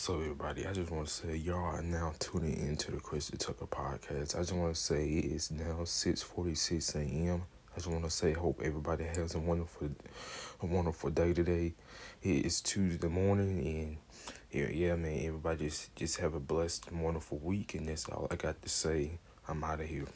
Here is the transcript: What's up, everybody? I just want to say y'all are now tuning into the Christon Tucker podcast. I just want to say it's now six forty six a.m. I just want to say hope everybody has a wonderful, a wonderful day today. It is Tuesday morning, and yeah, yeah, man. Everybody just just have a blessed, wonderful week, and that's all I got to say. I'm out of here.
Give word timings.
What's 0.00 0.08
up, 0.08 0.16
everybody? 0.16 0.66
I 0.66 0.72
just 0.72 0.90
want 0.90 1.08
to 1.08 1.12
say 1.12 1.36
y'all 1.36 1.58
are 1.58 1.82
now 1.82 2.14
tuning 2.18 2.56
into 2.66 2.90
the 2.90 2.96
Christon 2.96 3.36
Tucker 3.36 3.66
podcast. 3.66 4.34
I 4.34 4.38
just 4.38 4.54
want 4.54 4.74
to 4.74 4.80
say 4.80 5.06
it's 5.06 5.50
now 5.50 5.84
six 5.84 6.22
forty 6.22 6.54
six 6.54 6.94
a.m. 6.94 7.42
I 7.70 7.74
just 7.74 7.86
want 7.86 8.04
to 8.04 8.10
say 8.10 8.32
hope 8.32 8.62
everybody 8.64 9.04
has 9.04 9.34
a 9.34 9.38
wonderful, 9.38 9.90
a 10.62 10.64
wonderful 10.64 11.10
day 11.10 11.34
today. 11.34 11.74
It 12.22 12.46
is 12.46 12.62
Tuesday 12.62 13.08
morning, 13.08 13.58
and 13.66 13.96
yeah, 14.50 14.70
yeah, 14.70 14.96
man. 14.96 15.18
Everybody 15.22 15.66
just 15.66 15.94
just 15.96 16.16
have 16.20 16.32
a 16.32 16.40
blessed, 16.40 16.90
wonderful 16.92 17.36
week, 17.36 17.74
and 17.74 17.86
that's 17.86 18.08
all 18.08 18.26
I 18.30 18.36
got 18.36 18.62
to 18.62 18.70
say. 18.70 19.18
I'm 19.48 19.62
out 19.62 19.82
of 19.82 19.86
here. 19.86 20.06